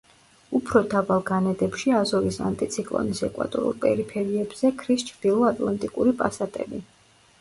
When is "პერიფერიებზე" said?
3.85-4.73